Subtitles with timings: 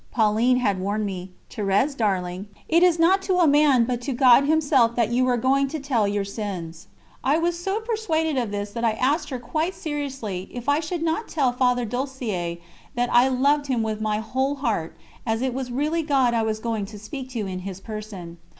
[0.09, 4.45] Pauline had warned me: "Thérèse, darling, it is not to a man but to God
[4.45, 6.87] Himself that you are going to tell your sins."
[7.23, 11.03] I was so persuaded of this that I asked her quite seriously if I should
[11.03, 12.57] not tell Father Ducellier
[12.95, 16.57] that I loved him "with my whole heart," as it was really God I was
[16.57, 18.39] going to speak to in his person.